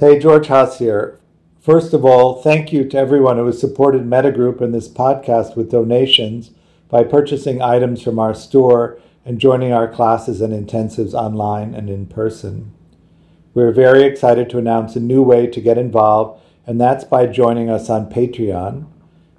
[0.00, 1.20] Hey, George Haas here.
[1.60, 5.54] First of all, thank you to everyone who has supported Metta Group and this podcast
[5.54, 6.50] with donations
[6.88, 12.06] by purchasing items from our store and joining our classes and intensives online and in
[12.06, 12.72] person.
[13.54, 17.70] We're very excited to announce a new way to get involved, and that's by joining
[17.70, 18.86] us on Patreon.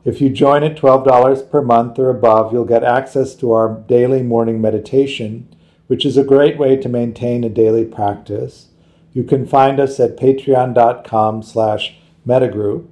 [0.05, 4.23] If you join at $12 per month or above, you'll get access to our daily
[4.23, 5.53] morning meditation,
[5.87, 8.69] which is a great way to maintain a daily practice.
[9.15, 11.95] You can find us at patreon.com slash
[12.27, 12.91] mettagroup.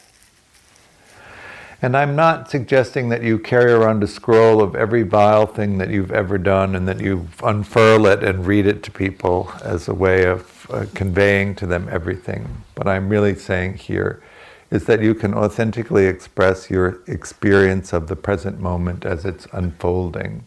[1.82, 5.90] And I'm not suggesting that you carry around a scroll of every vile thing that
[5.90, 9.94] you've ever done and that you unfurl it and read it to people as a
[9.94, 12.64] way of uh, conveying to them everything.
[12.76, 14.22] What I'm really saying here
[14.70, 20.44] is that you can authentically express your experience of the present moment as it's unfolding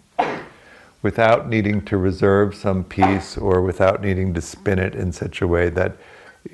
[1.01, 5.47] without needing to reserve some piece or without needing to spin it in such a
[5.47, 5.95] way that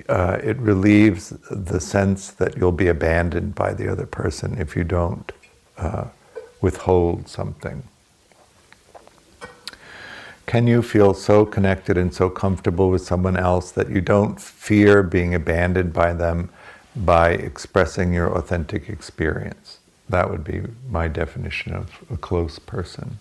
[0.09, 4.83] uh, it relieves the sense that you'll be abandoned by the other person if you
[4.83, 5.31] don't
[5.77, 6.05] uh,
[6.61, 7.83] withhold something.
[10.45, 15.01] Can you feel so connected and so comfortable with someone else that you don't fear
[15.01, 16.49] being abandoned by them
[16.95, 19.79] by expressing your authentic experience?
[20.09, 23.17] That would be my definition of a close person.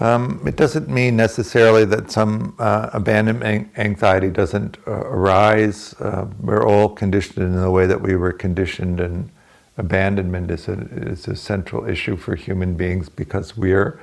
[0.00, 5.94] Um, it doesn't mean necessarily that some uh, abandonment anxiety doesn't uh, arise.
[6.00, 9.30] Uh, we're all conditioned in the way that we were conditioned, and
[9.76, 14.00] abandonment is a, is a central issue for human beings because we're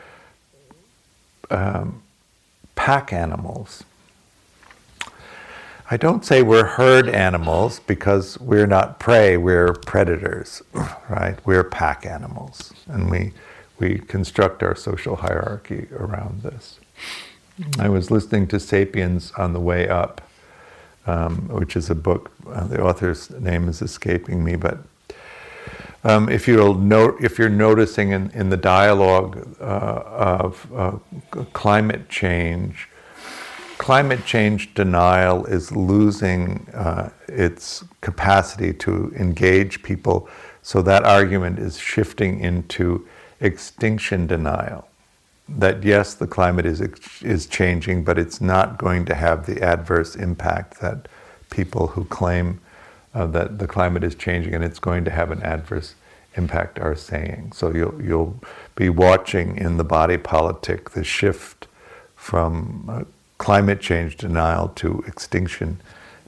[1.50, 2.02] um,
[2.76, 3.84] pack animals.
[5.92, 10.62] I don't say we're herd animals because we're not prey, we're predators,
[11.10, 11.36] right?
[11.46, 13.34] We're pack animals, and we
[13.80, 16.80] we construct our social hierarchy around this.
[17.80, 20.22] I was listening to Sapiens on the way up,
[21.08, 22.32] um, which is a book.
[22.48, 24.80] Uh, the author's name is escaping me, but
[26.04, 30.98] um, if you'll note, if you're noticing in, in the dialogue uh, of uh,
[31.54, 32.88] climate change,
[33.78, 40.30] climate change denial is losing uh, its capacity to engage people.
[40.62, 43.08] So that argument is shifting into
[43.42, 44.88] extinction denial.
[45.50, 46.82] That yes, the climate is,
[47.22, 51.08] is changing, but it's not going to have the adverse impact that
[51.50, 52.62] people who claim
[53.14, 55.96] uh, that the climate is changing and it's going to have an adverse
[56.36, 57.52] impact are saying.
[57.54, 58.40] So you'll, you'll
[58.76, 61.68] be watching in the body politic the shift
[62.16, 63.04] from uh,
[63.38, 65.82] climate change denial to extinction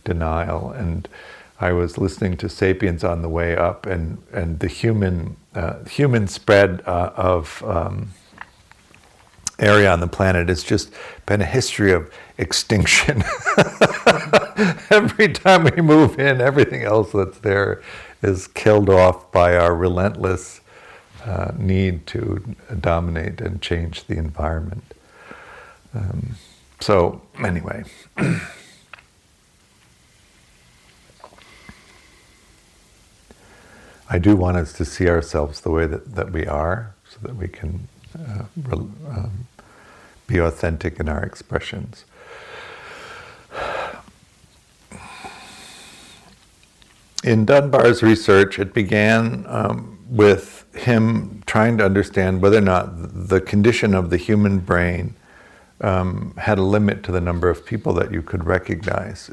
[0.04, 0.72] denial.
[0.72, 1.08] And
[1.60, 6.28] I was listening to Sapiens on the way up, and, and the human uh, human
[6.28, 8.12] spread uh, of um,
[9.60, 10.92] area on the planet has just
[11.26, 13.24] been a history of extinction.
[14.90, 17.82] Every time we move in, everything else that's there
[18.22, 20.62] is killed off by our relentless
[21.26, 24.84] uh, need to dominate and change the environment.
[25.96, 26.36] Um,
[26.80, 27.86] so, anyway.
[34.10, 37.36] I do want us to see ourselves the way that, that we are so that
[37.36, 38.44] we can uh,
[38.74, 39.48] um,
[40.28, 42.06] be authentic in our expressions.
[47.24, 53.40] In Dunbar's research, it began um, with him trying to understand whether or not the
[53.40, 55.16] condition of the human brain
[55.82, 59.30] um, had a limit to the number of people that you could recognize.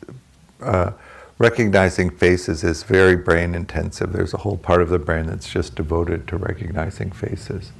[0.61, 0.93] Uh,
[1.39, 4.13] recognizing faces is very brain intensive.
[4.13, 7.73] There's a whole part of the brain that's just devoted to recognizing faces.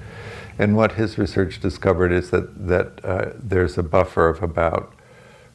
[0.59, 4.93] And what his research discovered is that, that uh, there's a buffer of about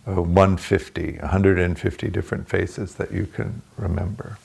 [0.08, 4.38] uh, 150, 150 different faces that you can remember.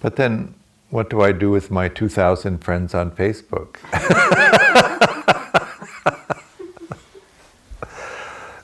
[0.00, 0.54] But then,
[0.90, 3.78] what do I do with my 2,000 friends on Facebook?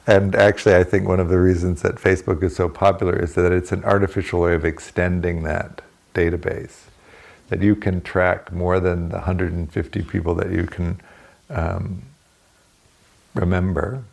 [0.07, 3.53] And actually, I think one of the reasons that Facebook is so popular is that
[3.53, 5.81] it's an artificial way of extending that
[6.15, 6.83] database.
[7.49, 11.01] That you can track more than the 150 people that you can
[11.49, 12.03] um,
[13.35, 14.05] remember.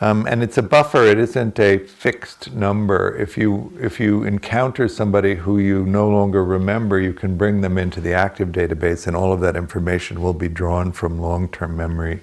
[0.00, 3.16] Um, and it's a buffer, it isn't a fixed number.
[3.16, 7.76] If you, if you encounter somebody who you no longer remember, you can bring them
[7.78, 11.76] into the active database, and all of that information will be drawn from long term
[11.76, 12.20] memory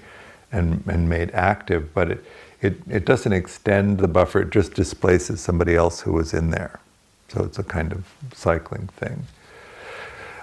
[0.52, 2.24] and, and made active, but it,
[2.62, 6.80] it, it doesn't extend the buffer, it just displaces somebody else who was in there.
[7.28, 9.26] So it's a kind of cycling thing.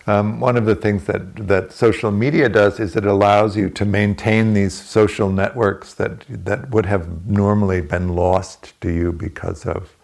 [0.06, 3.86] Um, one of the things that, that social media does is it allows you to
[3.86, 9.96] maintain these social networks that, that would have normally been lost to you because of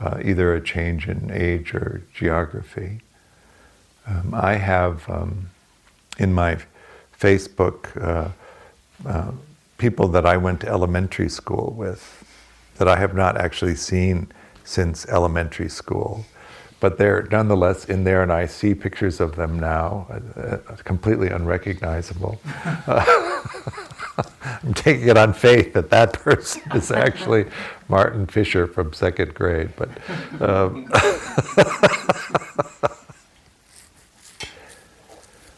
[0.00, 3.00] uh, either a change in age or geography.
[4.08, 5.50] Um, I have um,
[6.18, 6.58] in my
[7.18, 8.30] Facebook uh,
[9.08, 9.30] uh,
[9.78, 12.24] people that I went to elementary school with
[12.76, 14.32] that I have not actually seen
[14.64, 16.24] since elementary school.
[16.84, 21.28] But they're nonetheless in there, and I see pictures of them now, uh, uh, completely
[21.28, 22.38] unrecognizable.
[22.86, 23.42] Uh,
[24.62, 27.46] I'm taking it on faith that that person is actually
[27.88, 29.70] Martin Fisher from second grade.
[29.76, 29.88] But
[30.42, 30.90] um,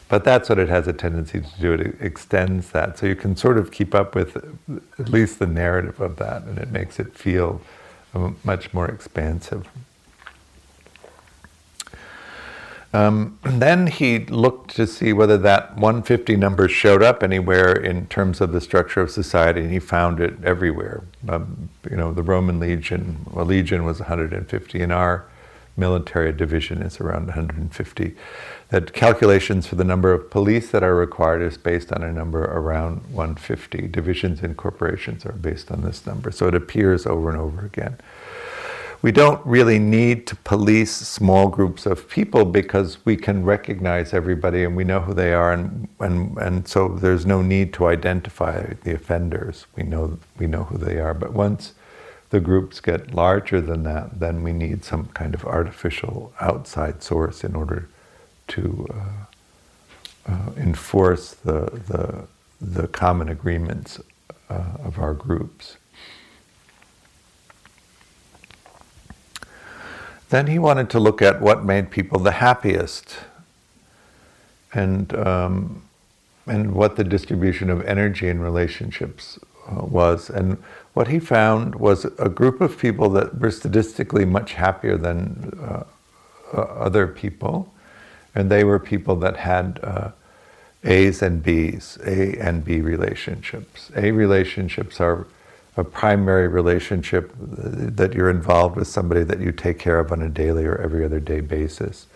[0.07, 1.73] But that's what it has a tendency to do.
[1.73, 2.97] It extends that.
[2.97, 4.37] So you can sort of keep up with
[4.97, 7.59] at least the narrative of that, and it makes it feel
[8.45, 9.67] much more expansive.
[12.93, 18.41] Um, then he looked to see whether that 150 number showed up anywhere in terms
[18.41, 21.03] of the structure of society, and he found it everywhere.
[21.27, 25.25] Um, you know, the Roman legion, a legion was 150, and our
[25.77, 28.15] military division is around 150
[28.69, 32.43] that calculations for the number of police that are required is based on a number
[32.43, 33.87] around 150.
[33.87, 37.97] Divisions and corporations are based on this number, so it appears over and over again.
[39.01, 44.63] We don't really need to police small groups of people because we can recognize everybody
[44.63, 48.73] and we know who they are, and, and, and so there's no need to identify
[48.83, 49.67] the offenders.
[49.75, 51.13] We know, we know who they are.
[51.13, 51.73] But once
[52.31, 57.43] the groups get larger than that, then we need some kind of artificial outside source
[57.43, 57.87] in order
[58.49, 62.27] to uh, uh, enforce the, the,
[62.59, 63.99] the common agreements
[64.49, 65.77] uh, of our groups.
[70.29, 73.17] Then he wanted to look at what made people the happiest
[74.73, 75.83] and, um,
[76.45, 79.39] and what the distribution of energy in relationships
[79.69, 80.29] uh, was.
[80.29, 80.57] And
[80.93, 85.83] what he found was a group of people that were statistically much happier than uh,
[86.53, 87.71] uh other people
[88.37, 90.11] and they were people that had uh,
[90.83, 93.89] A's and B's, A and B relationships.
[93.95, 95.25] A relationships are
[95.77, 100.29] a primary relationship that you're involved with somebody that you take care of on a
[100.29, 102.07] daily or every other day basis.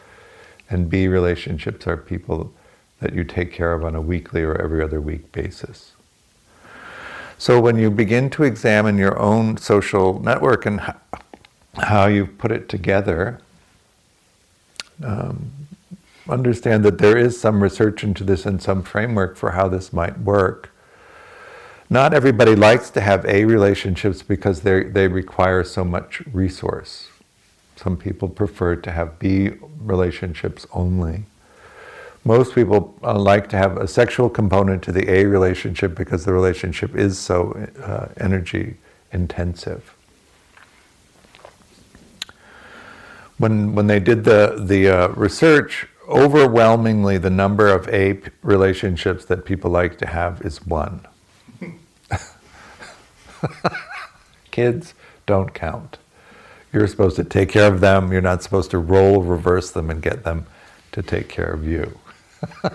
[0.70, 2.52] And B relationships are people
[3.00, 5.94] that you take care of on a weekly or every other week basis.
[7.38, 10.82] So when you begin to examine your own social network and
[11.76, 13.42] how you put it together,
[15.04, 15.52] um,
[16.30, 20.20] understand that there is some research into this and some framework for how this might
[20.20, 20.71] work.
[21.92, 27.10] Not everybody likes to have A relationships because they they require so much resource.
[27.76, 29.50] Some people prefer to have B
[29.82, 31.26] relationships only.
[32.24, 36.32] Most people uh, like to have a sexual component to the A relationship because the
[36.32, 38.78] relationship is so uh, energy
[39.12, 39.94] intensive.
[43.38, 49.44] When, when they did the, the uh, research, overwhelmingly the number of A relationships that
[49.44, 51.06] people like to have is one.
[54.52, 54.94] Kids
[55.26, 55.98] don't count.
[56.74, 58.12] You're supposed to take care of them.
[58.12, 60.46] You're not supposed to roll, reverse them and get them
[60.94, 62.00] to take care of you.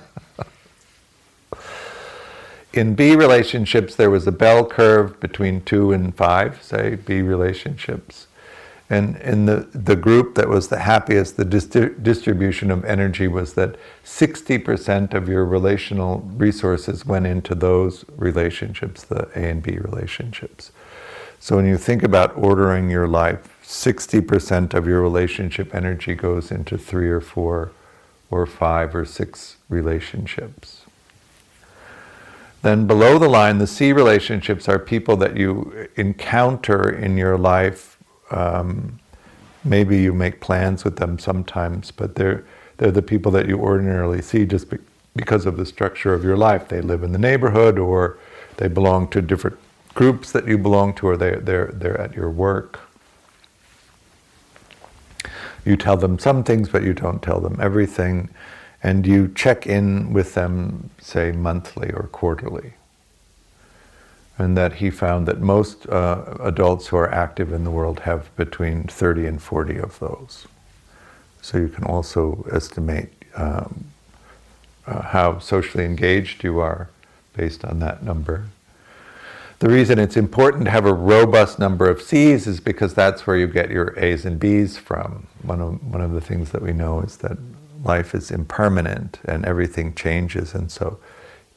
[2.73, 8.27] in B relationships, there was a bell curve between two and five, say, B relationships.
[8.89, 13.77] And in the, the group that was the happiest, the distribution of energy was that
[14.05, 20.71] 60% of your relational resources went into those relationships, the A and B relationships.
[21.41, 26.79] So when you think about ordering your life, 60% of your relationship energy goes into
[26.79, 27.73] three or four
[28.31, 30.83] or five or six relationships.
[32.63, 37.96] Then below the line, the C relationships are people that you encounter in your life.
[38.31, 38.99] Um,
[39.65, 42.45] maybe you make plans with them sometimes, but they're,
[42.79, 44.79] they're the people that you ordinarily see just be,
[45.15, 46.69] because of the structure of your life.
[46.69, 48.19] They live in the neighborhood or
[48.59, 49.59] they belong to different
[49.95, 52.81] groups that you belong to or they're, they're, they're at your work.
[55.65, 58.29] You tell them some things, but you don't tell them everything
[58.83, 62.75] and you check in with them, say, monthly or quarterly.
[64.39, 68.35] And that he found that most uh, adults who are active in the world have
[68.37, 70.47] between 30 and 40 of those.
[71.41, 73.87] So you can also estimate um,
[74.87, 76.91] uh, how socially engaged you are
[77.35, 78.47] based on that number.
[79.59, 83.39] The reason it's important to have a robust number of C's is because that's where
[83.39, 85.27] you get your A's and B's from.
[85.43, 87.39] One of, one of the things that we know is that
[87.83, 90.99] life is impermanent and everything changes, and so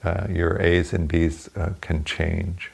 [0.03, 2.71] uh, your A's and B's uh, can change.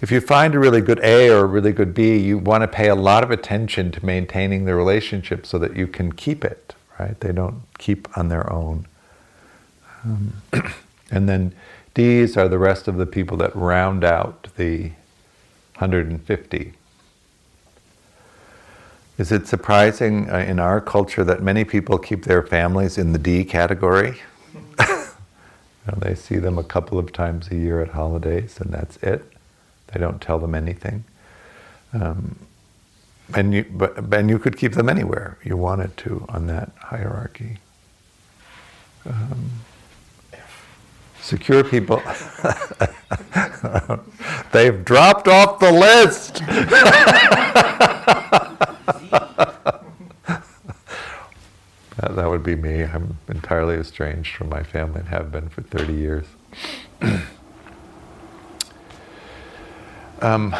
[0.00, 2.68] If you find a really good A or a really good B, you want to
[2.68, 6.74] pay a lot of attention to maintaining the relationship so that you can keep it,
[6.98, 7.18] right?
[7.20, 8.86] They don't keep on their own.
[10.04, 10.42] Um,
[11.10, 11.54] and then
[11.94, 14.90] D's are the rest of the people that round out the
[15.78, 16.74] 150
[19.18, 23.18] is it surprising uh, in our culture that many people keep their families in the
[23.18, 24.20] D category?
[25.96, 29.32] They see them a couple of times a year at holidays, and that's it.
[29.88, 31.04] They don't tell them anything.
[31.92, 32.36] Um,
[33.34, 37.58] and you, but, and you could keep them anywhere you wanted to on that hierarchy.
[39.04, 39.50] Um,
[41.20, 41.96] secure people,
[44.52, 46.42] they've dropped off the list.
[51.98, 52.82] that, that would be me.
[52.84, 56.26] I'm entirely estranged from my family and have been for 30 years.
[60.20, 60.54] um,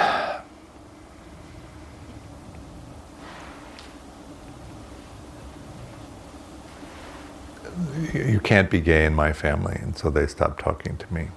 [8.13, 11.29] you can't be gay in my family, and so they stopped talking to me.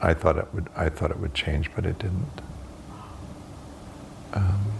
[0.00, 0.68] I thought it would.
[0.76, 2.40] I thought it would change, but it didn't.
[4.32, 4.71] Um,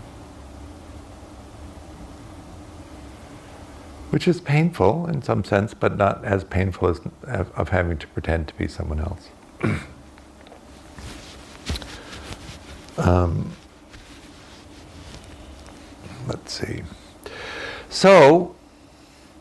[4.12, 7.00] which is painful in some sense, but not as painful as
[7.56, 9.30] of having to pretend to be someone else.
[12.98, 13.50] um,
[16.28, 16.82] let's see.
[17.88, 18.54] So,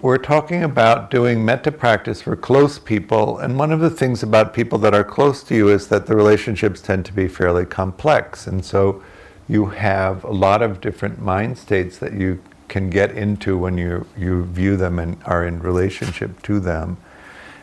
[0.02, 4.54] we're talking about doing metta practice for close people, and one of the things about
[4.54, 8.48] people that are close to you is that the relationships tend to be fairly complex,
[8.48, 9.04] and so
[9.50, 14.08] you have a lot of different mind states that you can get into when you,
[14.18, 16.96] you view them and are in relationship to them.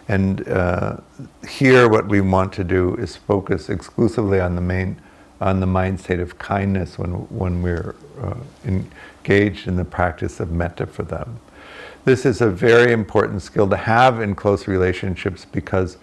[0.06, 0.98] And uh,
[1.48, 5.00] here, what we want to do is focus exclusively on the main,
[5.40, 8.36] on the mind state of kindness when, when we're uh,
[8.66, 11.40] engaged in the practice of metta for them.
[12.04, 15.96] This is a very important skill to have in close relationships because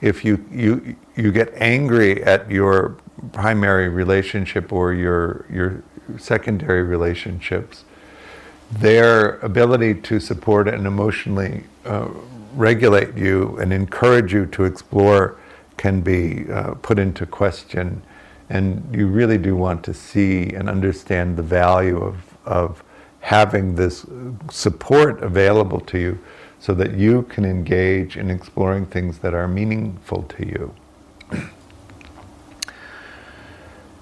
[0.00, 2.96] if you, you, you get angry at your
[3.32, 5.82] primary relationship or your, your
[6.18, 7.84] secondary relationships,
[8.80, 12.08] their ability to support and emotionally uh,
[12.54, 15.36] regulate you and encourage you to explore
[15.76, 18.02] can be uh, put into question.
[18.50, 22.82] And you really do want to see and understand the value of, of
[23.20, 24.06] having this
[24.50, 26.18] support available to you
[26.58, 30.74] so that you can engage in exploring things that are meaningful to you.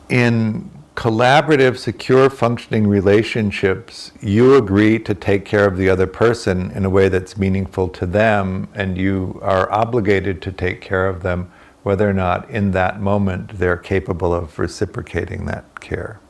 [0.09, 0.71] In
[1.02, 6.88] collaborative, secure, functioning relationships, you agree to take care of the other person in a
[6.88, 11.50] way that's meaningful to them, and you are obligated to take care of them
[11.82, 16.21] whether or not in that moment they're capable of reciprocating that care.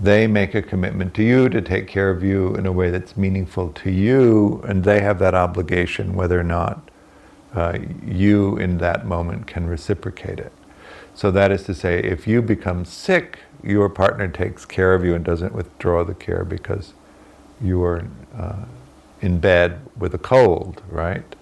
[0.00, 3.16] They make a commitment to you to take care of you in a way that's
[3.16, 6.90] meaningful to you, and they have that obligation whether or not
[7.54, 10.52] uh, you in that moment can reciprocate it.
[11.14, 15.14] So, that is to say, if you become sick your partner takes care of you
[15.14, 16.94] and doesn't withdraw the care because
[17.60, 18.04] you are
[18.36, 18.64] uh,
[19.20, 21.36] in bed with a cold, right?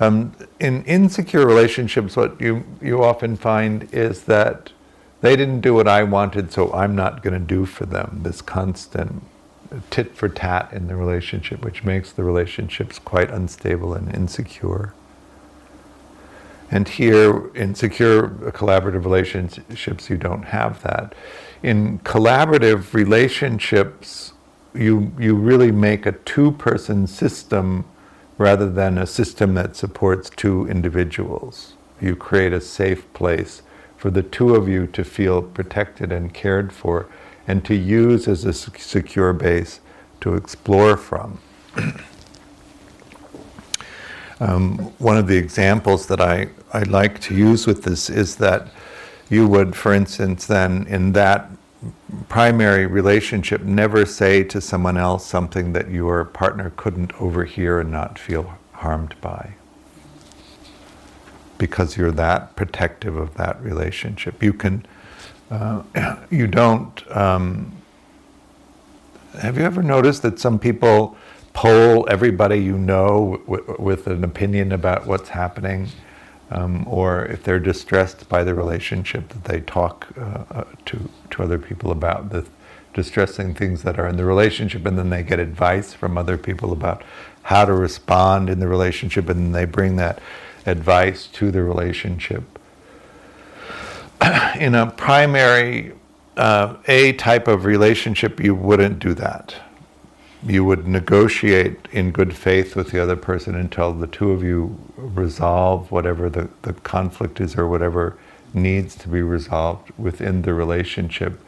[0.00, 4.72] Um, in insecure relationships, what you, you often find is that
[5.20, 8.20] they didn't do what I wanted, so I'm not going to do for them.
[8.22, 9.22] This constant
[9.90, 14.92] tit for tat in the relationship, which makes the relationships quite unstable and insecure.
[16.70, 21.14] And here, in secure collaborative relationships, you don't have that.
[21.62, 24.32] In collaborative relationships,
[24.74, 27.84] you, you really make a two person system
[28.38, 31.74] rather than a system that supports two individuals.
[32.00, 33.62] You create a safe place
[33.96, 37.06] for the two of you to feel protected and cared for
[37.46, 39.80] and to use as a secure base
[40.20, 41.38] to explore from.
[44.44, 48.68] um, one of the examples that I, I like to use with this is that
[49.30, 51.50] you would, for instance, then in that
[52.28, 58.18] primary relationship, never say to someone else something that your partner couldn't overhear and not
[58.18, 59.54] feel harmed by
[61.56, 64.42] because you're that protective of that relationship.
[64.42, 64.84] You can,
[65.50, 65.82] uh,
[66.30, 67.16] you don't.
[67.16, 67.72] Um,
[69.40, 71.16] have you ever noticed that some people
[71.54, 75.88] poll everybody you know w- with an opinion about what's happening?
[76.50, 81.42] Um, or if they're distressed by the relationship, that they talk uh, uh, to, to
[81.42, 82.44] other people about the
[82.92, 86.72] distressing things that are in the relationship, and then they get advice from other people
[86.72, 87.02] about
[87.44, 90.20] how to respond in the relationship, and then they bring that
[90.66, 92.42] advice to the relationship.
[94.58, 95.92] in a primary
[96.36, 99.54] uh, A type of relationship, you wouldn't do that.
[100.46, 104.78] You would negotiate in good faith with the other person until the two of you
[104.96, 108.18] resolve whatever the, the conflict is or whatever
[108.52, 111.40] needs to be resolved within the relationship.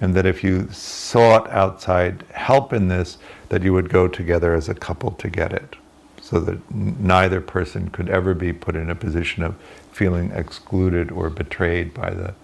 [0.00, 3.16] And that if you sought outside help in this,
[3.48, 5.76] that you would go together as a couple to get it
[6.20, 9.54] so that neither person could ever be put in a position of
[9.92, 12.34] feeling excluded or betrayed by the,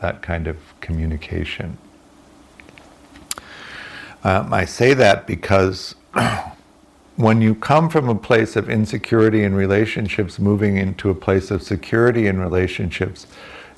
[0.00, 1.78] that kind of communication.
[4.26, 5.94] Um, I say that because
[7.16, 11.62] when you come from a place of insecurity in relationships, moving into a place of
[11.62, 13.28] security in relationships,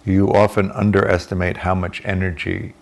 [0.06, 2.72] you often underestimate how much energy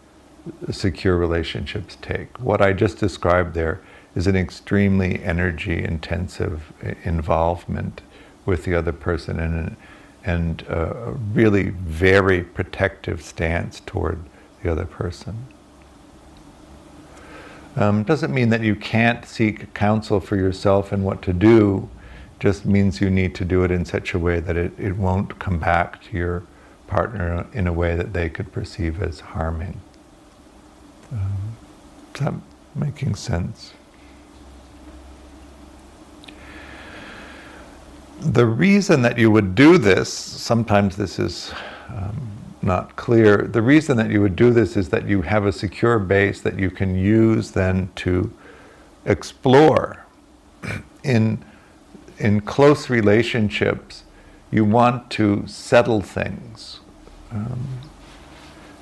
[0.71, 2.39] secure relationships take.
[2.39, 3.81] What I just described there
[4.15, 8.01] is an extremely energy intensive involvement
[8.45, 9.77] with the other person and,
[10.25, 14.21] and a really very protective stance toward
[14.63, 15.49] the other person.
[17.77, 21.89] Um, doesn't mean that you can't seek counsel for yourself and what to do,
[22.41, 25.39] just means you need to do it in such a way that it, it won't
[25.39, 26.43] come back to your
[26.87, 29.81] partner in a way that they could perceive as harming.
[31.13, 31.57] Um,
[32.15, 32.35] is that
[32.75, 33.73] making sense?
[38.21, 41.53] the reason that you would do this, sometimes this is
[41.89, 42.31] um,
[42.67, 45.99] not clear, the reason that you would do this is that you have a secure
[45.99, 48.33] base that you can use then to
[49.05, 50.05] explore.
[51.05, 51.45] In,
[52.19, 54.03] in close relationships,
[54.51, 56.81] you want to settle things.
[57.31, 57.79] Um,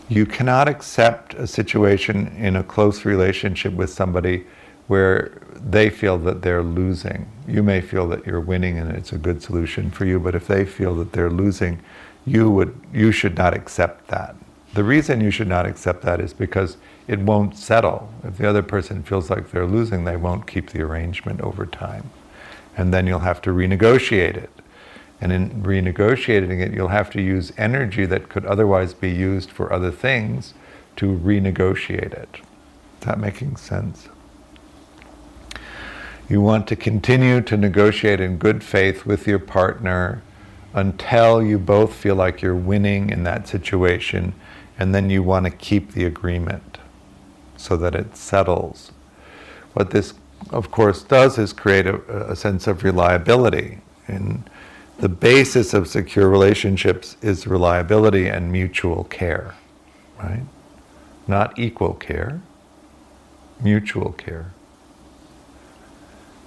[0.08, 4.46] you cannot accept a situation in a close relationship with somebody
[4.86, 7.30] where they feel that they're losing.
[7.48, 10.46] You may feel that you're winning and it's a good solution for you, but if
[10.46, 11.80] they feel that they're losing,
[12.26, 14.34] you would you should not accept that.
[14.74, 18.12] The reason you should not accept that is because it won't settle.
[18.24, 22.10] If the other person feels like they're losing, they won't keep the arrangement over time.
[22.76, 24.50] And then you'll have to renegotiate it.
[25.20, 29.72] And in renegotiating it, you'll have to use energy that could otherwise be used for
[29.72, 30.54] other things
[30.96, 32.40] to renegotiate it.
[33.00, 34.08] Is that making sense?
[36.28, 40.22] You want to continue to negotiate in good faith with your partner
[40.74, 44.34] until you both feel like you're winning in that situation,
[44.78, 46.78] and then you want to keep the agreement
[47.56, 48.90] so that it settles.
[49.72, 50.14] What this,
[50.50, 53.78] of course, does is create a, a sense of reliability.
[54.08, 54.48] And
[54.98, 59.54] the basis of secure relationships is reliability and mutual care,
[60.18, 60.44] right?
[61.26, 62.42] Not equal care,
[63.60, 64.52] mutual care.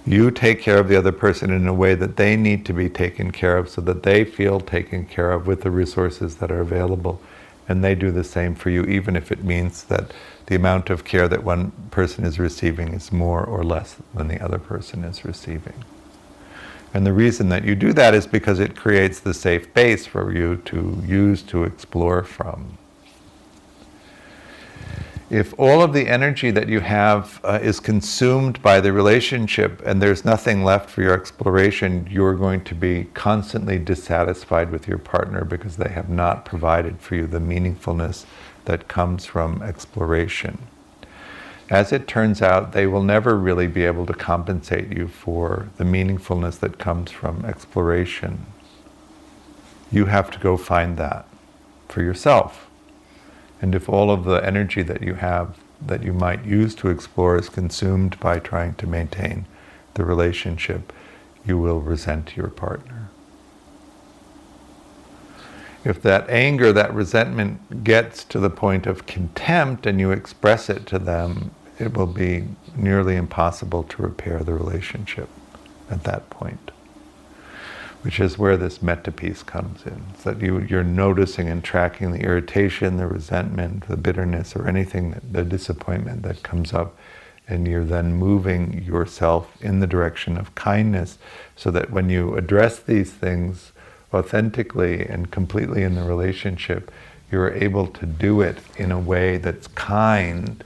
[0.08, 2.88] You take care of the other person in a way that they need to be
[2.88, 6.62] taken care of so that they feel taken care of with the resources that are
[6.62, 7.20] available.
[7.68, 10.12] And they do the same for you, even if it means that
[10.46, 14.42] the amount of care that one person is receiving is more or less than the
[14.42, 15.84] other person is receiving.
[16.94, 20.32] And the reason that you do that is because it creates the safe base for
[20.32, 22.78] you to use to explore from.
[25.30, 30.00] If all of the energy that you have uh, is consumed by the relationship and
[30.00, 35.44] there's nothing left for your exploration, you're going to be constantly dissatisfied with your partner
[35.44, 38.24] because they have not provided for you the meaningfulness
[38.64, 40.58] that comes from exploration.
[41.68, 45.84] As it turns out, they will never really be able to compensate you for the
[45.84, 48.46] meaningfulness that comes from exploration.
[49.92, 51.26] You have to go find that
[51.88, 52.67] for yourself.
[53.60, 57.36] And if all of the energy that you have that you might use to explore
[57.36, 59.46] is consumed by trying to maintain
[59.94, 60.92] the relationship,
[61.44, 63.10] you will resent your partner.
[65.84, 70.86] If that anger, that resentment gets to the point of contempt and you express it
[70.86, 75.28] to them, it will be nearly impossible to repair the relationship
[75.90, 76.72] at that point
[78.02, 80.02] which is where this metta piece comes in.
[80.18, 85.10] So that you, you're noticing and tracking the irritation, the resentment, the bitterness, or anything,
[85.10, 86.96] that, the disappointment that comes up,
[87.48, 91.18] and you're then moving yourself in the direction of kindness
[91.56, 93.72] so that when you address these things
[94.12, 96.90] authentically and completely in the relationship,
[97.30, 100.64] you're able to do it in a way that's kind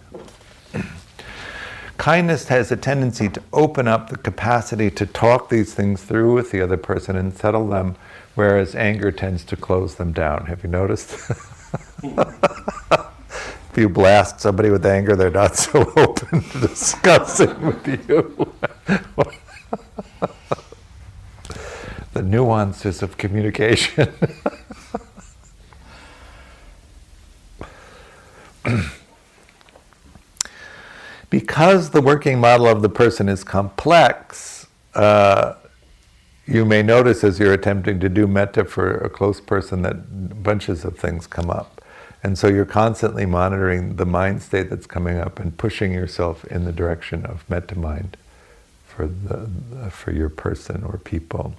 [1.99, 6.51] Kindness has a tendency to open up the capacity to talk these things through with
[6.51, 7.97] the other person and settle them,
[8.35, 10.47] whereas anger tends to close them down.
[10.47, 11.13] Have you noticed?
[12.03, 18.53] if you blast somebody with anger, they're not so open to discussing with you.
[22.13, 24.13] the nuances of communication.
[31.33, 35.55] because the working model of the person is complex, uh,
[36.47, 40.85] you may notice as you're attempting to do metta for a close person that bunches
[40.85, 41.81] of things come up.
[42.23, 46.67] And so you're constantly monitoring the mind state that's coming up and pushing yourself in
[46.67, 48.19] the direction of metta mind
[48.87, 49.49] for, the,
[49.91, 51.55] for your person or people.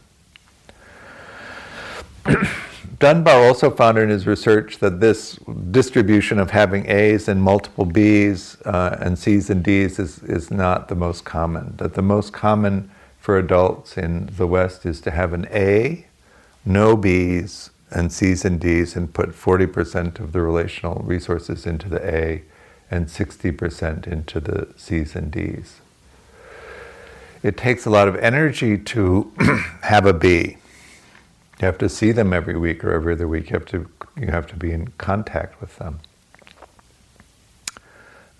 [2.99, 5.39] Dunbar also found in his research that this
[5.71, 10.89] distribution of having A's and multiple B's uh, and C's and D's is, is not
[10.89, 11.75] the most common.
[11.77, 16.06] That the most common for adults in the West is to have an A,
[16.65, 22.06] no B's, and C's and D's, and put 40% of the relational resources into the
[22.06, 22.43] A
[22.91, 25.79] and 60% into the C's and D's.
[27.41, 29.32] It takes a lot of energy to
[29.82, 30.58] have a B
[31.63, 33.49] you have to see them every week or every other week.
[33.49, 36.02] You have to you have to be in contact with them.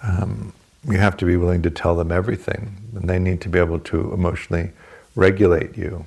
[0.02, 0.52] Um,
[0.86, 3.80] you have to be willing to tell them everything, and they need to be able
[3.80, 4.72] to emotionally
[5.16, 6.06] regulate you.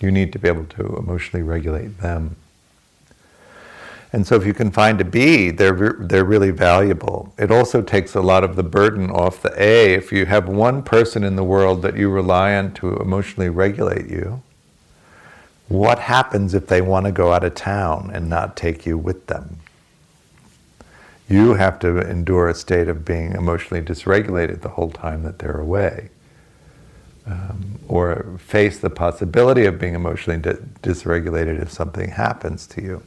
[0.00, 2.36] You need to be able to emotionally regulate them.
[4.12, 7.32] And so, if you can find a B, they're they're really valuable.
[7.38, 9.94] It also takes a lot of the burden off the A.
[9.94, 14.10] If you have one person in the world that you rely on to emotionally regulate
[14.10, 14.42] you,
[15.72, 19.26] what happens if they want to go out of town and not take you with
[19.26, 19.58] them?
[21.28, 25.60] You have to endure a state of being emotionally dysregulated the whole time that they're
[25.60, 26.10] away.
[27.24, 33.02] Um, or face the possibility of being emotionally di- dysregulated if something happens to you.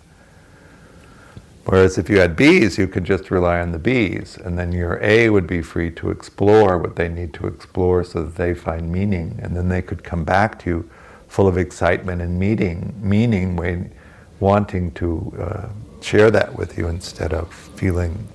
[1.66, 5.00] Whereas if you had bees, you could just rely on the bees, and then your
[5.04, 8.92] A would be free to explore what they need to explore so that they find
[8.92, 10.90] meaning, and then they could come back to you
[11.36, 13.92] full of excitement and meeting, meaning, when,
[14.40, 15.68] wanting to uh,
[16.02, 18.26] share that with you instead of feeling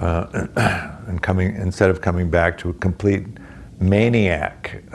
[0.00, 0.48] uh,
[1.06, 3.28] and coming instead of coming back to a complete
[3.78, 4.82] maniac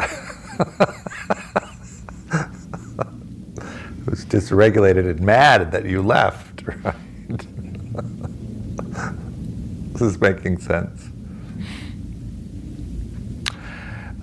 [4.06, 6.64] who's dysregulated and mad that you left.
[6.84, 6.96] Right?
[9.94, 11.13] this is making sense.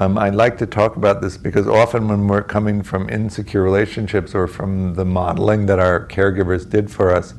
[0.00, 4.34] Um, I like to talk about this because often when we're coming from insecure relationships
[4.34, 7.34] or from the modeling that our caregivers did for us,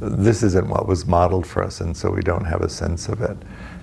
[0.00, 3.22] this isn't what was modeled for us, and so we don't have a sense of
[3.22, 3.36] it.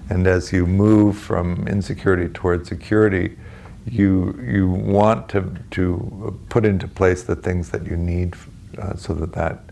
[0.09, 3.37] And as you move from insecurity toward security,
[3.85, 8.35] you you want to to put into place the things that you need
[8.77, 9.63] uh, so that that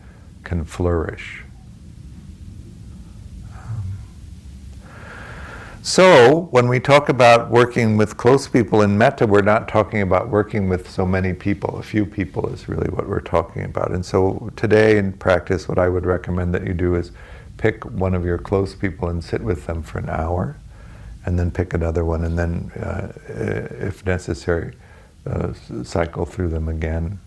[0.46, 1.45] can flourish.
[5.88, 10.30] So, when we talk about working with close people in metta, we're not talking about
[10.30, 11.78] working with so many people.
[11.78, 13.92] A few people is really what we're talking about.
[13.92, 17.12] And so, today in practice, what I would recommend that you do is
[17.58, 20.58] pick one of your close people and sit with them for an hour,
[21.24, 24.74] and then pick another one, and then, uh, if necessary,
[25.28, 27.20] uh, cycle through them again.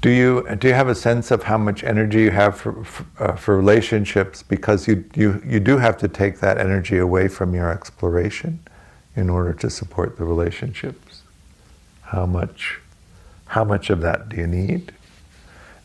[0.00, 3.06] Do you do you have a sense of how much energy you have for for,
[3.18, 4.42] uh, for relationships?
[4.42, 8.60] Because you, you you do have to take that energy away from your exploration
[9.16, 11.22] in order to support the relationships.
[12.02, 12.80] How much
[13.46, 14.92] how much of that do you need?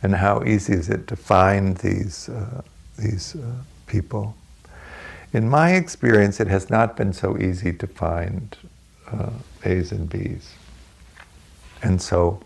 [0.04, 2.62] And how easy is it to find these uh,
[3.00, 4.36] these uh, people?
[5.32, 8.56] In my experience, it has not been so easy to find
[9.12, 9.32] uh,
[9.66, 10.54] A's and B's.
[11.82, 12.44] And so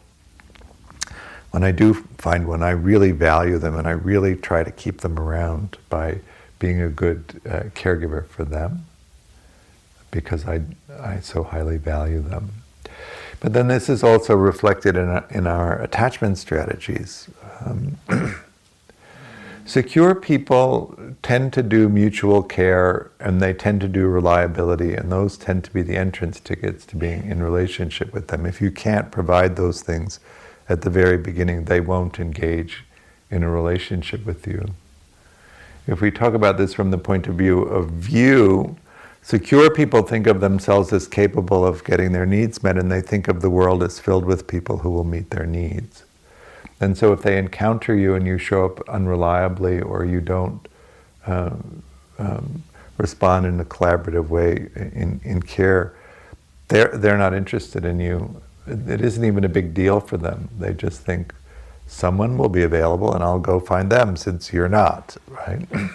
[1.58, 5.02] when I do find when I really value them and I really try to keep
[5.02, 6.20] them around by
[6.60, 8.86] being a good uh, caregiver for them
[10.12, 10.62] because I,
[11.00, 12.52] I so highly value them.
[13.40, 17.28] But then this is also reflected in, our, in our attachment strategies.
[17.66, 17.98] Um,
[19.66, 25.38] secure people tend to do mutual care and they tend to do reliability, and those
[25.38, 28.46] tend to be the entrance tickets to being in relationship with them.
[28.46, 30.20] If you can't provide those things,
[30.70, 32.84] at the very beginning, they won't engage
[33.30, 34.74] in a relationship with you.
[35.88, 38.78] If we talk about this from the point of view of view,
[39.22, 43.28] secure people think of themselves as capable of getting their needs met, and they think
[43.28, 46.04] of the world as filled with people who will meet their needs.
[46.80, 50.68] And so if they encounter you and you show up unreliably or you don't
[51.26, 51.82] um,
[52.20, 52.64] um,
[52.98, 55.96] respond in a collaborative way in, in care,
[56.68, 60.50] they're, they're not interested in you it isn't even a big deal for them.
[60.58, 61.34] They just think
[61.86, 65.68] someone will be available and I'll go find them since you're not, right?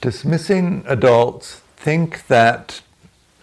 [0.00, 2.82] Dismissing adults think that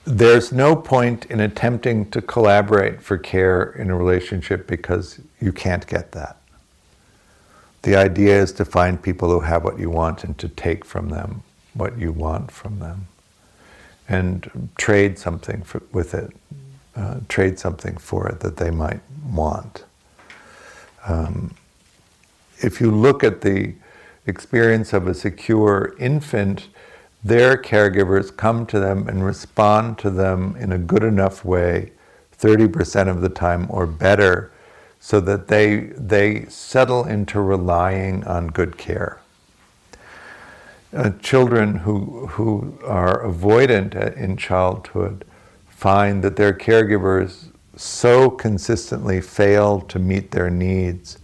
[0.06, 5.88] there's no point in attempting to collaborate for care in a relationship because you can't
[5.88, 6.38] get that.
[7.84, 11.10] The idea is to find people who have what you want and to take from
[11.10, 13.08] them what you want from them
[14.08, 16.32] and trade something for, with it,
[16.96, 19.86] uh, trade something for it that they might want.
[21.06, 21.56] Um,
[22.60, 23.74] if you look at the
[24.26, 26.70] experience of a secure infant,
[27.24, 31.92] their caregivers come to them and respond to them in a good enough way,
[32.38, 34.52] 30% of the time or better,
[35.00, 39.20] so that they, they settle into relying on good care
[40.94, 45.26] uh, children who, who are avoidant in childhood
[45.68, 51.18] find that their caregivers so consistently fail to meet their needs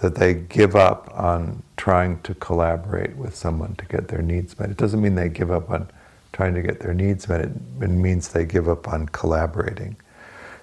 [0.00, 4.70] that they give up on trying to collaborate with someone to get their needs met.
[4.70, 5.88] It doesn't mean they give up on
[6.32, 9.96] trying to get their needs met, it means they give up on collaborating.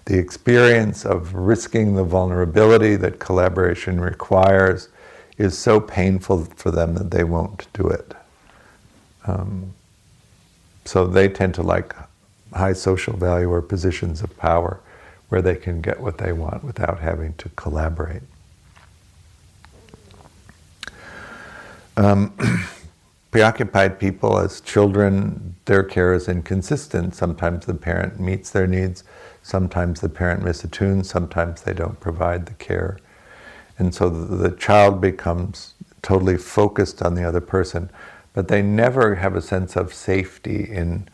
[0.06, 4.90] The experience of risking the vulnerability that collaboration requires
[5.38, 8.14] is so painful for them that they won't do it.
[9.26, 9.74] Um,
[10.86, 11.96] so they tend to like
[12.54, 14.80] high social value or positions of power
[15.30, 18.24] where they can get what they want without having to collaborate.
[21.96, 22.34] Um,
[23.32, 27.16] preoccupied people, as children, their care is inconsistent.
[27.16, 29.04] Sometimes the parent meets their needs,
[29.42, 32.98] sometimes the parent misattunes, sometimes they don't provide the care.
[33.80, 37.90] And so the, the child becomes totally focused on the other person
[38.34, 41.08] but they never have a sense of safety in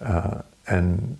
[0.00, 1.16] uh, and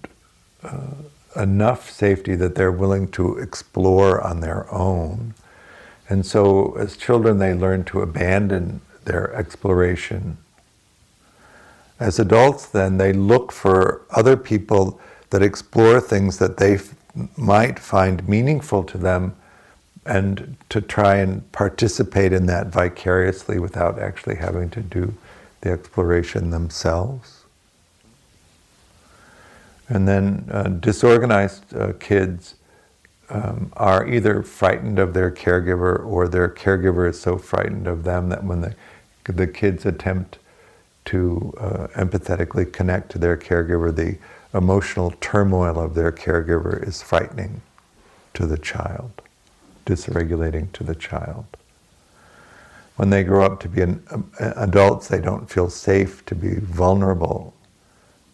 [0.62, 0.92] uh,
[1.36, 5.34] enough safety that they're willing to explore on their own.
[6.08, 10.36] And so, as children, they learn to abandon their exploration.
[11.98, 16.94] As adults, then, they look for other people that explore things that they f-
[17.36, 19.34] might find meaningful to them
[20.04, 25.14] and to try and participate in that vicariously without actually having to do
[25.62, 27.44] the exploration themselves.
[29.88, 32.56] And then uh, disorganized uh, kids
[33.30, 38.28] um, are either frightened of their caregiver or their caregiver is so frightened of them
[38.28, 38.74] that when the,
[39.24, 40.38] the kids attempt
[41.06, 44.18] to uh, empathetically connect to their caregiver, the
[44.56, 47.62] emotional turmoil of their caregiver is frightening
[48.34, 49.22] to the child,
[49.86, 51.46] dysregulating to the child
[52.96, 56.56] when they grow up to be an, uh, adults, they don't feel safe to be
[56.56, 57.54] vulnerable.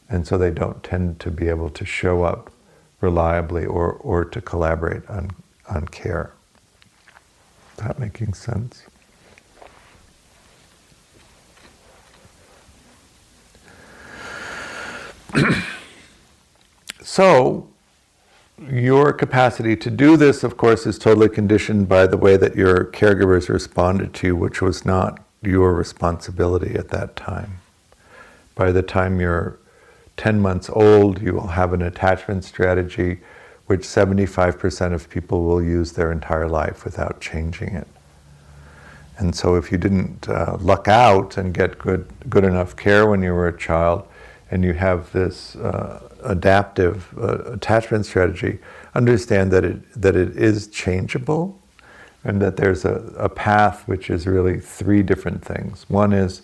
[0.09, 2.51] And so they don't tend to be able to show up
[3.01, 5.31] reliably or, or to collaborate on,
[5.69, 6.33] on care.
[7.77, 8.85] Is that making sense?
[17.03, 17.69] so,
[18.71, 22.87] your capacity to do this, of course, is totally conditioned by the way that your
[22.87, 27.61] caregivers responded to you, which was not your responsibility at that time.
[28.55, 29.59] By the time you're
[30.17, 33.21] 10 months old, you will have an attachment strategy
[33.67, 37.87] which 75% of people will use their entire life without changing it.
[39.19, 43.23] And so, if you didn't uh, luck out and get good, good enough care when
[43.23, 44.08] you were a child,
[44.51, 48.59] and you have this uh, adaptive uh, attachment strategy,
[48.95, 51.61] understand that it, that it is changeable
[52.25, 55.85] and that there's a, a path which is really three different things.
[55.89, 56.43] One is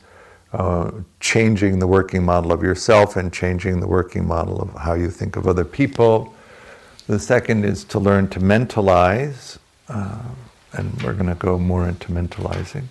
[0.53, 0.91] uh,
[1.21, 5.37] changing the working model of yourself and changing the working model of how you think
[5.37, 6.35] of other people.
[7.07, 9.59] The second is to learn to mentalize.
[9.89, 10.23] Uh,
[10.73, 12.85] and we're going to go more into mentalizing.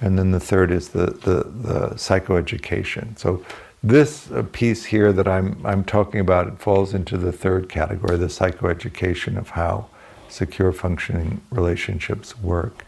[0.00, 3.18] And then the third is the, the, the psychoeducation.
[3.18, 3.44] So
[3.82, 8.16] this uh, piece here that I'm, I'm talking about it falls into the third category,
[8.16, 9.86] the psychoeducation of how
[10.28, 12.84] secure functioning relationships work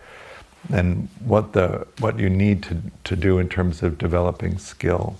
[0.72, 5.16] and what, the, what you need to, to do in terms of developing skill.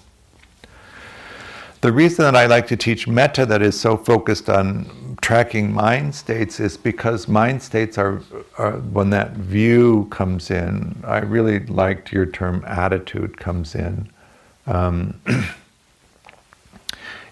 [1.81, 6.15] The reason that I like to teach metta that is so focused on tracking mind
[6.15, 8.21] states is because mind states are,
[8.59, 11.03] are, when that view comes in.
[11.07, 14.11] I really liked your term attitude comes in.
[14.67, 15.19] Um,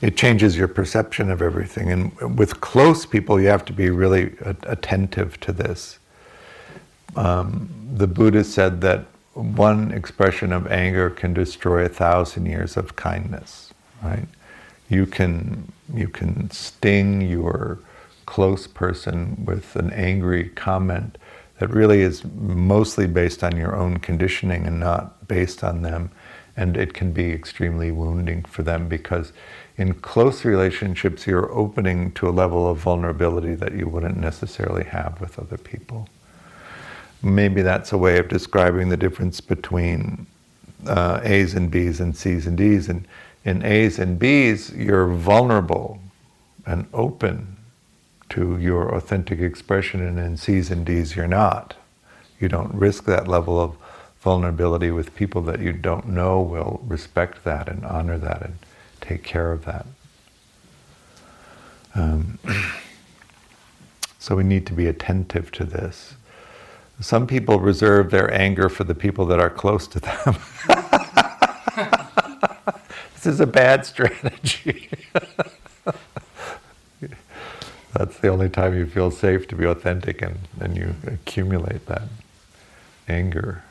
[0.00, 1.90] it changes your perception of everything.
[1.90, 5.98] And with close people, you have to be really attentive to this.
[7.16, 12.96] Um, the Buddha said that one expression of anger can destroy a thousand years of
[12.96, 14.28] kindness, right?
[14.88, 17.78] you can you can sting your
[18.26, 21.16] close person with an angry comment
[21.58, 26.10] that really is mostly based on your own conditioning and not based on them
[26.56, 29.32] and it can be extremely wounding for them because
[29.78, 35.18] in close relationships you're opening to a level of vulnerability that you wouldn't necessarily have
[35.20, 36.08] with other people.
[37.22, 40.26] Maybe that's a way of describing the difference between
[40.86, 42.88] uh, a's and b's and c's and d's.
[42.88, 43.06] And
[43.48, 46.00] in A's and B's, you're vulnerable
[46.66, 47.56] and open
[48.28, 51.74] to your authentic expression, and in C's and D's, you're not.
[52.38, 53.74] You don't risk that level of
[54.20, 58.58] vulnerability with people that you don't know will respect that and honor that and
[59.08, 59.86] take care of that.
[61.94, 62.38] Um,
[64.18, 66.14] so we need to be attentive to this.
[67.00, 70.36] Some people reserve their anger for the people that are close to them.
[73.14, 74.88] This is a bad strategy.
[77.92, 82.02] That's the only time you feel safe to be authentic and, and you accumulate that
[83.08, 83.64] anger.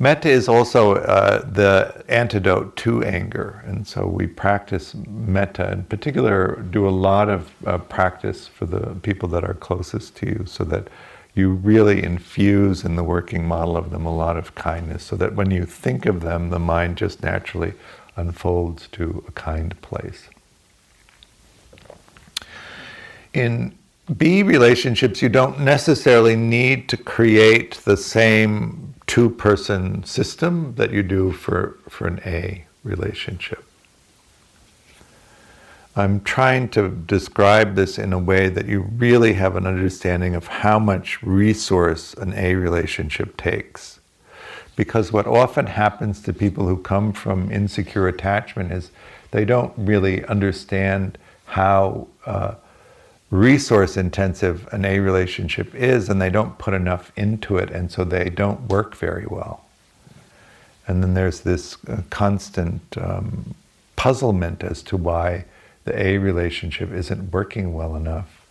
[0.00, 5.72] Metta is also uh, the antidote to anger, and so we practice metta.
[5.72, 10.26] In particular, do a lot of uh, practice for the people that are closest to
[10.26, 10.88] you, so that
[11.38, 15.36] you really infuse in the working model of them a lot of kindness so that
[15.36, 17.74] when you think of them, the mind just naturally
[18.16, 20.28] unfolds to a kind place.
[23.32, 23.78] In
[24.16, 31.02] B relationships, you don't necessarily need to create the same two person system that you
[31.02, 33.64] do for, for an A relationship.
[35.96, 40.46] I'm trying to describe this in a way that you really have an understanding of
[40.46, 43.98] how much resource an A relationship takes.
[44.76, 48.92] Because what often happens to people who come from insecure attachment is
[49.32, 52.54] they don't really understand how uh,
[53.30, 58.04] resource intensive an A relationship is, and they don't put enough into it, and so
[58.04, 59.64] they don't work very well.
[60.86, 63.54] And then there's this uh, constant um,
[63.96, 65.44] puzzlement as to why
[65.84, 68.46] the A relationship isn't working well enough.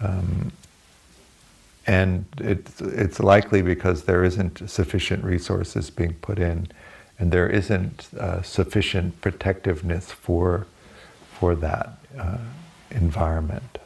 [0.00, 0.52] Um,
[1.86, 6.68] and it's, it's likely because there isn't sufficient resources being put in
[7.18, 10.66] and there isn't uh, sufficient protectiveness for,
[11.38, 12.38] for that uh,
[12.90, 13.78] environment.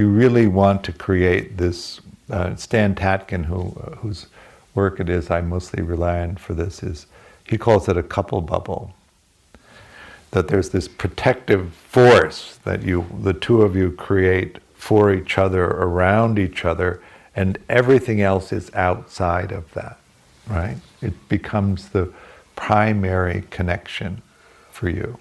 [0.00, 2.00] You really want to create this.
[2.30, 4.28] Uh, Stan Tatkin, who, uh, whose
[4.74, 7.06] work it is I mostly rely on for this, is
[7.44, 8.94] he calls it a couple bubble
[10.30, 15.64] that there's this protective force that you, the two of you, create for each other,
[15.64, 17.02] around each other,
[17.36, 19.98] and everything else is outside of that,
[20.46, 20.78] right?
[21.02, 22.10] It becomes the
[22.56, 24.22] primary connection
[24.72, 25.18] for you.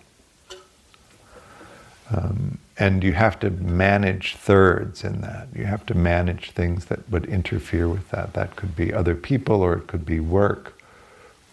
[2.16, 5.50] Um, and you have to manage thirds in that.
[5.54, 8.34] You have to manage things that would interfere with that.
[8.34, 10.82] That could be other people, or it could be work,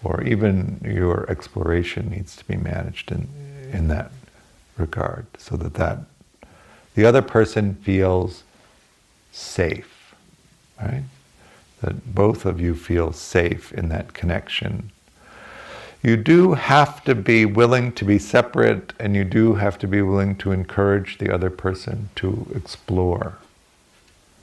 [0.05, 3.29] or even your exploration needs to be managed in,
[3.72, 4.12] in that
[4.79, 5.99] regard so that, that
[6.95, 8.45] the other person feels
[9.33, 10.14] safe,
[10.81, 11.03] right?
[11.83, 14.93] That both of you feel safe in that connection.
[16.07, 20.00] You do have to be willing to be separate and you do have to be
[20.00, 23.36] willing to encourage the other person to explore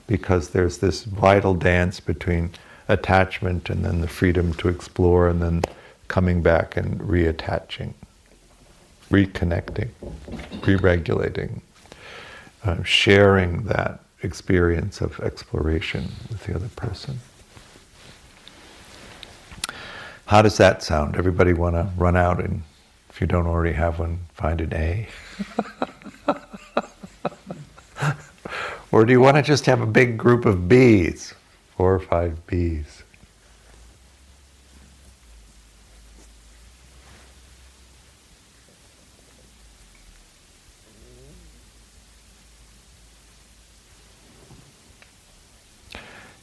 [0.05, 2.51] because there's this vital dance between
[2.89, 5.63] attachment and then the freedom to explore and then
[6.09, 7.93] coming back and reattaching,
[9.09, 9.91] reconnecting,
[10.67, 11.61] re regulating,
[12.65, 17.19] uh, sharing that experience of exploration with the other person.
[20.25, 21.15] How does that sound?
[21.15, 22.63] Everybody want to run out and,
[23.09, 25.07] if you don't already have one, find an A?
[28.91, 31.33] or do you want to just have a big group of B's?
[31.75, 33.03] Four or five B's.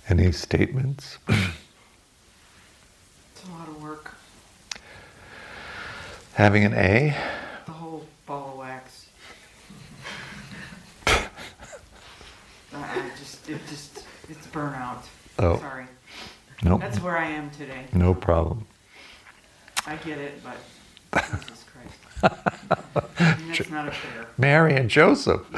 [0.08, 1.18] Any statements?
[6.41, 7.14] Having an A?
[7.66, 9.07] The whole ball of wax.
[12.72, 15.03] Uh, I just, it just, it's burnout.
[15.38, 15.59] Oh.
[15.59, 15.84] Sorry.
[16.62, 16.80] Nope.
[16.80, 17.84] That's where I am today.
[17.93, 18.64] No problem.
[19.86, 20.57] I get it, but
[21.30, 21.99] Jesus Christ.
[23.18, 24.26] that's not a fair.
[24.38, 25.45] Mary and Joseph.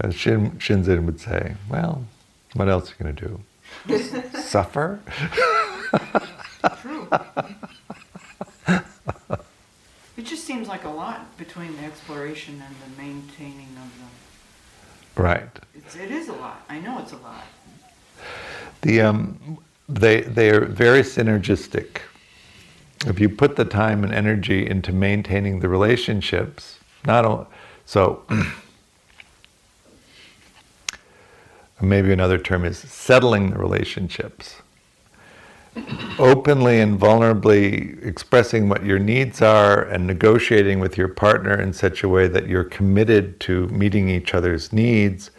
[0.00, 2.04] As Shin, Shinzen would say, well,
[2.52, 3.28] what else are you going to
[3.88, 4.40] do?
[4.40, 5.00] Suffer?
[6.80, 7.08] True.
[10.22, 14.08] It just seems like a lot between the exploration and the maintaining of them.
[15.16, 15.50] Right.
[15.74, 16.64] It's, it is a lot.
[16.70, 17.44] I know it's a lot.
[18.80, 21.98] The um, they they are very synergistic.
[23.04, 27.46] If you put the time and energy into maintaining the relationships, not only
[27.84, 28.24] so.
[31.82, 34.61] maybe another term is settling the relationships
[36.18, 42.02] openly and vulnerably expressing what your needs are and negotiating with your partner in such
[42.02, 45.30] a way that you're committed to meeting each other's needs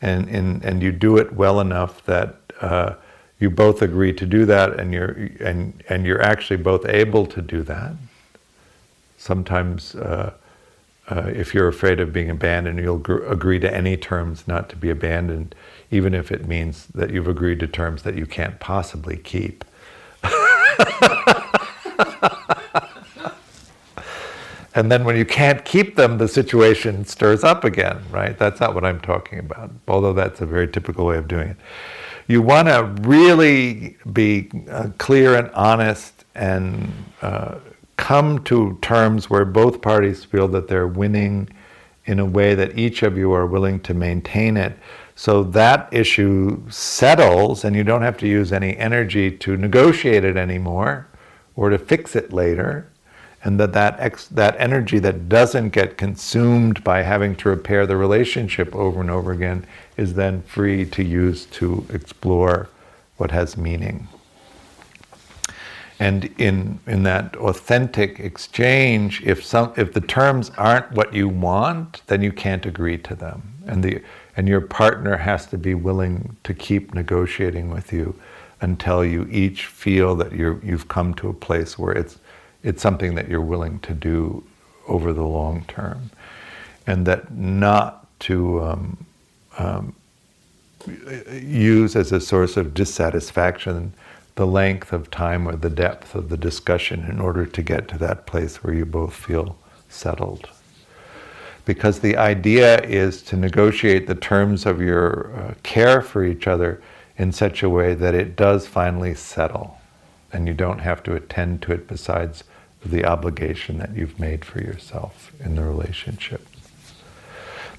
[0.00, 2.94] and, and, and you do it well enough that uh,
[3.40, 7.42] you both agree to do that and you're, and, and you're actually both able to
[7.42, 7.92] do that.
[9.18, 10.32] Sometimes, uh,
[11.08, 14.76] uh, if you're afraid of being abandoned, you'll gr- agree to any terms not to
[14.76, 15.54] be abandoned,
[15.90, 19.64] even if it means that you've agreed to terms that you can't possibly keep.
[24.74, 28.38] and then when you can't keep them, the situation stirs up again, right?
[28.38, 31.56] That's not what I'm talking about, although that's a very typical way of doing it.
[32.28, 37.56] You want to really be uh, clear and honest and uh,
[37.96, 41.48] come to terms where both parties feel that they're winning
[42.06, 44.76] in a way that each of you are willing to maintain it
[45.22, 50.36] so that issue settles, and you don't have to use any energy to negotiate it
[50.36, 51.06] anymore
[51.54, 52.90] or to fix it later.
[53.44, 57.96] And that that, ex- that energy that doesn't get consumed by having to repair the
[57.96, 59.64] relationship over and over again
[59.96, 62.68] is then free to use to explore
[63.16, 64.08] what has meaning.
[66.00, 72.02] And in, in that authentic exchange, if, some, if the terms aren't what you want,
[72.08, 73.52] then you can't agree to them.
[73.68, 74.02] And the,
[74.36, 78.14] and your partner has to be willing to keep negotiating with you
[78.60, 82.18] until you each feel that you have come to a place where it's,
[82.62, 84.44] it's something that you're willing to do
[84.86, 86.10] over the long term.
[86.86, 89.06] And that not to um,
[89.58, 89.94] um,
[91.30, 93.92] use as a source of dissatisfaction
[94.34, 97.98] the length of time or the depth of the discussion in order to get to
[97.98, 99.58] that place where you both feel
[99.88, 100.48] settled
[101.64, 106.82] because the idea is to negotiate the terms of your uh, care for each other
[107.16, 109.78] in such a way that it does finally settle
[110.32, 112.44] and you don't have to attend to it besides
[112.84, 116.46] the obligation that you've made for yourself in the relationship.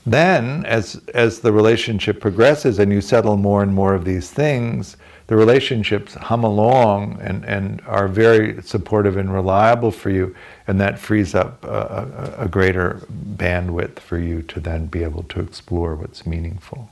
[0.06, 4.98] Then, as, as the relationship progresses and you settle more and more of these things,
[5.28, 10.36] the relationships hum along and, and are very supportive and reliable for you,
[10.68, 15.24] and that frees up a, a, a greater bandwidth for you to then be able
[15.24, 16.90] to explore what's meaningful.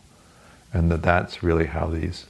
[0.73, 2.27] And that that's really how these,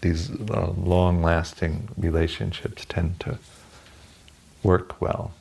[0.00, 3.38] these uh, long lasting relationships tend to
[4.64, 5.32] work well.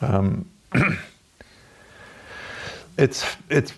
[0.00, 0.50] Um,
[2.96, 3.74] it's, it's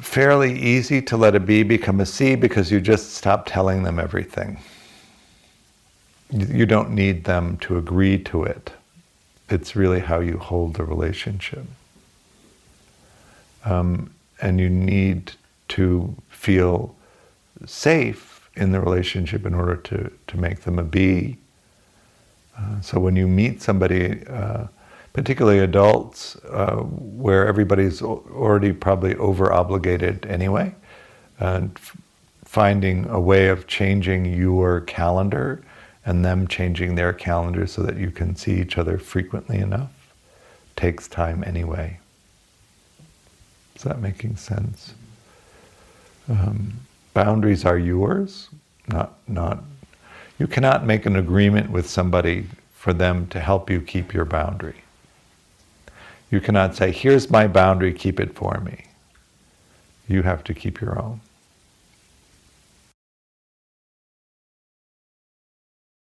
[0.00, 3.98] fairly easy to let a B become a C because you just stop telling them
[3.98, 4.58] everything.
[6.30, 8.72] You don't need them to agree to it.
[9.48, 11.64] It's really how you hold the relationship.
[13.64, 15.32] Um, and you need
[15.68, 16.94] to feel
[17.66, 21.36] safe in the relationship in order to, to make them a B.
[22.56, 24.66] Uh, so when you meet somebody, uh,
[25.14, 30.74] particularly adults, uh, where everybody's already probably over obligated anyway,
[31.38, 31.96] and f-
[32.44, 35.62] finding a way of changing your calendar
[36.04, 39.90] and them changing their calendar so that you can see each other frequently enough
[40.76, 41.98] takes time anyway.
[43.76, 44.94] Is that making sense?
[46.28, 46.74] Um,
[47.14, 48.48] boundaries are yours,
[48.88, 49.62] not not.
[50.38, 54.83] You cannot make an agreement with somebody for them to help you keep your boundary.
[56.34, 58.86] You cannot say, "Here's my boundary, keep it for me."
[60.08, 61.20] You have to keep your own.